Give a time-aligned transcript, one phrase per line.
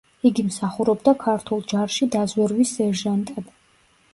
[0.27, 3.53] იგი მსახურობდა ქართულ ჯარში დაზვერვის სერჟანტად.